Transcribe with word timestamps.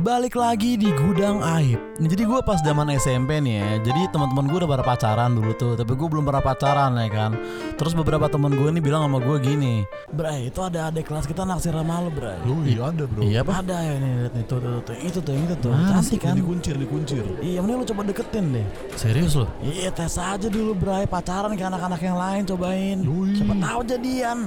Balik 0.00 0.40
lagi 0.40 0.80
di 0.80 0.88
gudang 0.88 1.44
aib. 1.44 1.76
Jadi 2.00 2.24
gue 2.24 2.40
pas 2.40 2.56
zaman 2.64 2.88
SMP 2.96 3.44
nih 3.44 3.60
ya. 3.60 3.68
Jadi 3.84 4.08
teman-teman 4.08 4.48
gue 4.48 4.58
udah 4.64 4.70
pada 4.72 4.84
pacaran 4.86 5.36
dulu 5.36 5.52
tuh, 5.52 5.76
tapi 5.76 5.92
gue 5.92 6.08
belum 6.08 6.24
pernah 6.24 6.40
pacaran 6.40 6.96
ya 6.96 7.12
kan. 7.12 7.36
Terus 7.76 7.92
beberapa 7.92 8.24
teman 8.32 8.56
gue 8.56 8.68
nih 8.72 8.80
bilang 8.80 9.04
sama 9.04 9.20
gue 9.20 9.36
gini, 9.44 9.84
Bray 10.08 10.48
itu 10.48 10.64
ada 10.64 10.88
adik 10.88 11.12
kelas 11.12 11.28
kita 11.28 11.44
naksir 11.44 11.76
sama 11.76 12.00
lo 12.00 12.08
Bray. 12.08 12.40
Lu 12.48 12.64
iya 12.64 12.88
ada 12.88 13.04
bro. 13.04 13.20
Iya 13.20 13.44
apa? 13.44 13.52
Ada 13.60 13.76
ya 13.84 13.94
nih 14.00 14.10
lihat 14.24 14.32
nih 14.32 14.44
tuh, 14.48 14.58
tuh, 14.64 14.80
tuh, 14.80 14.96
itu 14.96 15.18
tuh 15.20 15.32
yang 15.36 15.44
itu 15.44 15.56
tuh. 15.60 15.72
Cantik 15.76 16.20
kan? 16.24 16.34
Dikuncir, 16.40 16.74
dikuncir. 16.80 17.22
Iya, 17.44 17.58
mending 17.60 17.84
lu 17.84 17.86
coba 17.92 18.00
deketin 18.08 18.44
deh. 18.56 18.66
Serius 18.96 19.36
lo? 19.36 19.44
Iya, 19.60 19.92
tes 19.92 20.16
aja 20.16 20.48
dulu 20.48 20.72
Bray, 20.72 21.04
pacaran 21.04 21.52
kayak 21.52 21.68
anak-anak 21.68 22.00
yang 22.00 22.16
lain 22.16 22.42
cobain. 22.48 22.96
Yoi. 23.04 23.36
Siapa 23.36 23.54
tahu 23.60 23.80
jadian. 23.84 24.38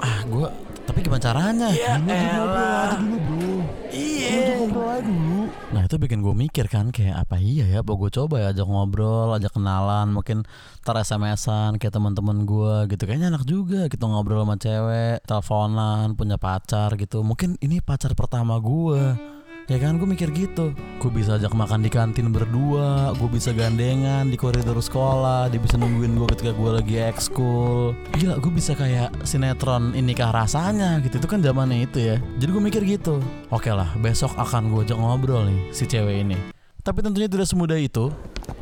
Ah 0.00 0.24
gue 0.26 0.48
tapi 0.88 1.04
gimana 1.04 1.20
caranya? 1.20 1.68
Iya, 1.68 2.00
Lu 2.00 2.08
ngobrol 2.08 2.48
elah. 2.48 2.88
aja 2.88 2.96
dulu 3.04 3.37
Nah 5.72 5.82
itu 5.84 5.96
bikin 5.96 6.20
gue 6.24 6.34
mikir 6.34 6.66
kan 6.68 6.92
kayak 6.92 7.28
apa 7.28 7.40
iya 7.40 7.64
ya, 7.68 7.80
apa 7.80 7.92
gue 7.96 8.10
coba 8.12 8.34
ya 8.40 8.46
ajak 8.52 8.66
ngobrol, 8.68 9.32
ajak 9.36 9.52
kenalan, 9.56 10.12
mungkin 10.12 10.44
ntar 10.84 10.96
SMS-an 11.00 11.76
kayak 11.80 11.94
teman-teman 11.96 12.44
gue 12.44 12.88
gitu. 12.92 13.02
Kayaknya 13.08 13.32
enak 13.32 13.44
juga 13.48 13.86
gitu 13.88 14.04
ngobrol 14.04 14.44
sama 14.44 14.56
cewek, 14.60 15.24
teleponan, 15.24 16.16
punya 16.18 16.36
pacar 16.36 16.96
gitu. 17.00 17.24
Mungkin 17.24 17.56
ini 17.60 17.80
pacar 17.80 18.12
pertama 18.12 18.56
gue. 18.60 19.37
Ya 19.68 19.76
kan 19.76 20.00
gue 20.00 20.08
mikir 20.08 20.32
gitu. 20.32 20.72
Gue 20.96 21.12
bisa 21.12 21.36
ajak 21.36 21.52
makan 21.52 21.84
di 21.84 21.92
kantin 21.92 22.32
berdua 22.32 23.12
Gue 23.20 23.28
bisa 23.28 23.52
gandengan 23.52 24.26
di 24.26 24.34
koridor 24.34 24.80
sekolah 24.80 25.52
Dia 25.52 25.60
bisa 25.60 25.76
nungguin 25.76 26.16
gue 26.16 26.24
ketika 26.32 26.56
gue 26.56 26.70
lagi 26.72 26.96
ekskul. 26.96 27.92
Gila 28.16 28.40
gue 28.40 28.48
bisa 28.48 28.72
kayak 28.72 29.12
sinetron 29.28 29.92
inikah 29.92 30.32
rasanya 30.32 31.04
gitu. 31.04 31.20
Itu 31.20 31.28
kan 31.28 31.44
zamannya 31.44 31.84
itu 31.84 32.00
ya. 32.00 32.16
Jadi 32.40 32.48
gue 32.48 32.62
mikir 32.64 32.82
gitu. 32.88 33.20
Oke 33.52 33.68
lah 33.68 33.92
besok 34.00 34.32
akan 34.40 34.72
gue 34.72 34.88
ajak 34.88 34.96
ngobrol 34.96 35.44
nih 35.44 35.60
si 35.76 35.84
cewek 35.84 36.16
ini. 36.24 36.40
Tapi 36.80 37.04
tentunya 37.04 37.28
tidak 37.28 37.44
semudah 37.44 37.76
itu 37.76 38.08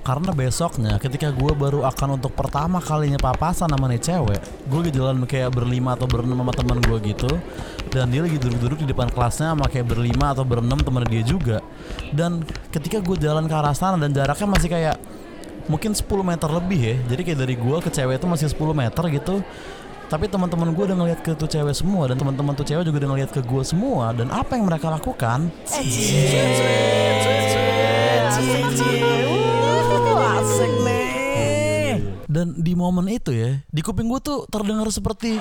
karena 0.02 0.34
besoknya 0.34 0.98
ketika 0.98 1.30
gue 1.30 1.52
baru 1.54 1.86
akan 1.86 2.18
untuk 2.18 2.34
pertama 2.34 2.82
kalinya 2.82 3.18
papasan 3.18 3.70
sama 3.70 3.86
nih 3.90 4.02
cewek 4.02 4.38
Gue 4.70 4.90
jalan 4.90 5.26
kayak 5.26 5.54
berlima 5.54 5.94
atau 5.98 6.06
berenam 6.10 6.42
sama 6.42 6.54
teman 6.54 6.78
gue 6.82 6.98
gitu 7.10 7.30
Dan 7.96 8.12
dia 8.12 8.20
lagi 8.20 8.36
duduk-duduk 8.36 8.84
di 8.84 8.92
depan 8.92 9.08
kelasnya 9.08 9.56
sama 9.56 9.72
kayak 9.72 9.88
berlima 9.88 10.36
atau 10.36 10.44
berenam 10.44 10.76
teman 10.84 11.00
dia 11.08 11.24
juga. 11.24 11.64
Dan 12.12 12.44
ketika 12.68 13.00
gue 13.00 13.16
jalan 13.16 13.48
ke 13.48 13.54
arah 13.56 13.72
sana 13.72 13.96
dan 13.96 14.12
jaraknya 14.12 14.44
masih 14.52 14.68
kayak 14.68 15.00
mungkin 15.64 15.96
10 15.96 16.04
meter 16.22 16.46
lebih 16.46 16.78
ya 16.78 16.96
Jadi 17.08 17.20
kayak 17.24 17.38
dari 17.40 17.54
gue 17.56 17.76
ke 17.80 17.88
cewek 17.88 18.20
itu 18.20 18.28
masih 18.28 18.52
10 18.52 18.76
meter 18.76 19.04
gitu. 19.08 19.40
Tapi 20.12 20.28
teman-teman 20.28 20.76
gue 20.76 20.84
udah 20.92 20.96
ngeliat 21.00 21.24
ke 21.24 21.32
tuh 21.40 21.48
cewek 21.48 21.72
semua 21.72 22.04
dan 22.12 22.20
teman-teman 22.20 22.52
tuh 22.52 22.68
cewek 22.68 22.84
juga 22.84 23.00
udah 23.00 23.10
ngeliat 23.16 23.30
ke 23.32 23.40
gue 23.40 23.62
semua. 23.64 24.12
Dan 24.12 24.28
apa 24.28 24.60
yang 24.60 24.68
mereka 24.68 24.92
lakukan? 24.92 25.48
Dan 32.28 32.52
di 32.60 32.76
momen 32.76 33.08
itu 33.08 33.32
ya 33.32 33.64
di 33.72 33.80
kuping 33.80 34.12
gue 34.12 34.20
tuh 34.20 34.44
terdengar 34.52 34.84
seperti 34.92 35.40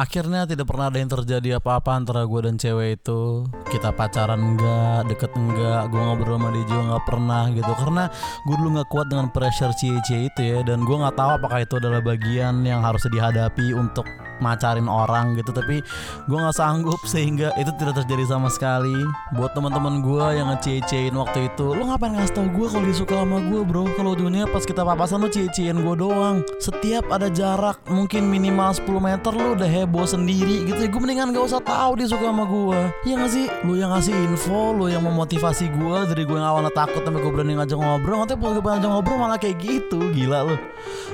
Akhirnya 0.00 0.48
tidak 0.48 0.64
pernah 0.64 0.88
ada 0.88 0.96
yang 0.96 1.12
terjadi 1.12 1.60
apa-apa 1.60 1.92
antara 1.92 2.24
gue 2.24 2.40
dan 2.40 2.56
cewek 2.56 3.04
itu. 3.04 3.44
Kita 3.68 3.92
pacaran 3.92 4.40
enggak, 4.40 5.12
deket 5.12 5.28
enggak, 5.36 5.92
gue 5.92 6.00
ngobrol 6.00 6.40
sama 6.40 6.48
dia 6.56 6.64
juga 6.64 6.82
nggak 6.88 7.04
pernah 7.04 7.44
gitu. 7.52 7.72
Karena 7.76 8.04
gue 8.48 8.54
dulu 8.56 8.68
nggak 8.80 8.88
kuat 8.88 9.06
dengan 9.12 9.28
pressure 9.28 9.76
cie-cie 9.76 10.32
itu 10.32 10.40
ya 10.40 10.64
Dan 10.64 10.88
gue 10.88 10.96
nggak 10.96 11.20
tahu 11.20 11.30
apakah 11.36 11.60
itu 11.60 11.76
adalah 11.76 12.00
bagian 12.00 12.64
yang 12.64 12.80
harus 12.80 13.04
dihadapi 13.12 13.76
untuk 13.76 14.08
macarin 14.40 14.88
orang 14.90 15.36
gitu 15.38 15.52
Tapi 15.54 15.80
gue 16.26 16.38
nggak 16.38 16.56
sanggup 16.56 17.00
sehingga 17.06 17.52
itu 17.60 17.70
tidak 17.78 18.04
terjadi 18.04 18.36
sama 18.36 18.48
sekali. 18.52 18.96
Buat 19.36 19.54
teman-teman 19.54 20.02
gue 20.02 20.26
yang 20.36 20.50
ngecie-ciein 20.52 21.14
waktu 21.14 21.52
itu 21.52 21.72
Lo 21.76 21.86
ngapain 21.86 22.12
ngasih 22.16 22.34
tau 22.34 22.46
gue 22.48 22.66
kalau 22.66 22.84
dia 22.84 22.96
suka 22.96 23.14
sama 23.22 23.38
gue 23.44 23.60
bro? 23.62 23.84
Kalau 23.94 24.16
ujungnya 24.16 24.48
pas 24.50 24.64
kita 24.64 24.82
papasan 24.82 25.22
lo 25.22 25.28
cie-ciein 25.28 25.78
gue 25.80 25.94
doang. 25.94 26.42
Setiap 26.58 27.08
ada 27.12 27.28
jarak 27.30 27.78
mungkin 27.86 28.26
minimal 28.26 28.72
10 28.74 28.88
meter 28.98 29.32
lo 29.32 29.54
udah 29.54 29.68
heboh 29.68 30.06
sendiri 30.08 30.66
gitu 30.66 30.80
ya. 30.80 30.88
Gue 30.90 31.00
mendingan 31.00 31.32
gak 31.36 31.46
usah 31.46 31.62
tahu 31.62 32.00
dia 32.00 32.08
suka 32.10 32.32
sama 32.32 32.44
gue 32.48 32.80
Iya 33.06 33.14
gak 33.20 33.30
sih? 33.30 33.46
Lo 33.62 33.72
yang 33.76 33.90
ngasih 33.92 34.14
info, 34.26 34.74
lo 34.74 34.86
yang 34.90 35.04
memotivasi 35.04 35.70
gue 35.70 35.96
Dari 36.10 36.22
gue 36.24 36.36
yang 36.36 36.48
awalnya 36.48 36.72
takut 36.72 37.02
sampai 37.04 37.20
gue 37.20 37.32
berani 37.32 37.54
ngajak 37.56 37.78
ngobrol. 37.78 38.18
Nanti 38.24 38.34
pas 38.36 38.50
gue 38.52 38.62
ngajak 38.62 38.90
ngobrol 38.90 39.16
malah 39.20 39.38
kayak 39.38 39.56
gitu 39.60 40.00
Gila 40.10 40.46
lo 40.46 40.56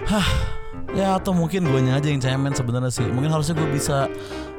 Hah 0.06 0.28
Ya 0.96 1.20
atau 1.20 1.36
mungkin 1.36 1.68
gue 1.68 1.80
aja 1.92 2.08
yang 2.08 2.24
cemen 2.24 2.56
sebenarnya 2.56 2.88
sih. 2.88 3.04
Mungkin 3.04 3.28
harusnya 3.28 3.52
gue 3.52 3.68
bisa 3.68 4.08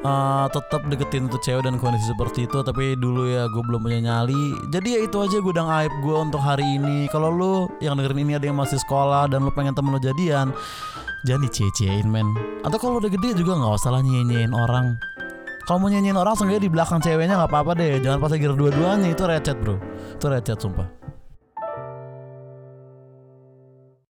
uh, 0.06 0.46
tetap 0.46 0.86
deketin 0.86 1.26
tuh 1.26 1.42
cewek 1.42 1.66
dan 1.66 1.82
kondisi 1.82 2.06
seperti 2.14 2.46
itu 2.46 2.62
Tapi 2.62 2.94
dulu 2.94 3.26
ya 3.26 3.50
gue 3.50 3.62
belum 3.66 3.82
punya 3.82 3.98
nyali. 3.98 4.70
Jadi 4.70 4.88
ya 4.94 5.00
itu 5.02 5.18
aja 5.18 5.42
gudang 5.42 5.66
aib 5.66 5.90
gue 5.98 6.14
untuk 6.14 6.38
hari 6.38 6.78
ini. 6.78 7.10
Kalau 7.10 7.34
lu 7.34 7.66
yang 7.82 7.98
dengerin 7.98 8.22
ini 8.22 8.32
ada 8.38 8.46
yang 8.46 8.54
masih 8.54 8.78
sekolah 8.78 9.26
Dan 9.26 9.42
lu 9.42 9.50
pengen 9.50 9.74
temen 9.74 9.90
lu 9.90 9.98
jadian 9.98 10.54
Jangan 11.26 11.42
dicie-ciein 11.42 12.06
men. 12.06 12.30
Atau 12.62 12.78
kalau 12.78 13.02
udah 13.02 13.10
gede 13.10 13.34
juga 13.34 13.58
gak 13.58 13.74
usah 13.74 13.90
lah 13.98 14.02
orang. 14.54 14.94
Kalau 15.66 15.82
mau 15.82 15.90
nyanyiin 15.90 16.14
orang 16.14 16.38
seenggaknya 16.38 16.62
di 16.64 16.70
belakang 16.70 17.02
ceweknya 17.02 17.34
nggak 17.34 17.50
apa-apa 17.50 17.76
deh. 17.76 18.00
Jangan 18.00 18.22
pas 18.22 18.30
lagi 18.32 18.46
dua-duanya. 18.46 19.10
Itu 19.10 19.26
recet 19.26 19.58
bro. 19.60 19.76
Itu 20.16 20.32
recet 20.32 20.56
sumpah 20.62 20.97